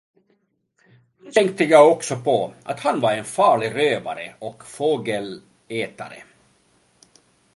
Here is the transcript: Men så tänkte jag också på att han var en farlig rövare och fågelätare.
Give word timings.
Men 1.17 1.25
så 1.31 1.31
tänkte 1.31 1.63
jag 1.63 1.91
också 1.91 2.17
på 2.17 2.53
att 2.63 2.79
han 2.79 3.01
var 3.01 3.11
en 3.13 3.23
farlig 3.25 3.75
rövare 3.75 4.35
och 4.39 4.65
fågelätare. 4.65 6.23